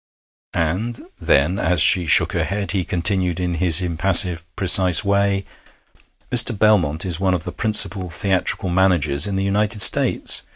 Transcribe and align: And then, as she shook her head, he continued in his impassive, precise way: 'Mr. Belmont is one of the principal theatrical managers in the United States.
And 0.55 0.99
then, 1.19 1.59
as 1.59 1.79
she 1.79 2.07
shook 2.07 2.31
her 2.33 2.43
head, 2.43 2.71
he 2.71 2.83
continued 2.83 3.39
in 3.39 3.53
his 3.61 3.83
impassive, 3.83 4.43
precise 4.55 5.05
way: 5.05 5.45
'Mr. 6.31 6.57
Belmont 6.57 7.05
is 7.05 7.19
one 7.19 7.35
of 7.35 7.43
the 7.43 7.51
principal 7.51 8.09
theatrical 8.09 8.69
managers 8.69 9.27
in 9.27 9.35
the 9.35 9.43
United 9.43 9.79
States. 9.83 10.41